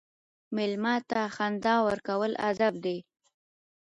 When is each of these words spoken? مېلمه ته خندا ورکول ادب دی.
مېلمه 0.55 0.95
ته 1.09 1.21
خندا 1.35 1.75
ورکول 1.87 2.31
ادب 2.49 2.73
دی. 2.83 2.97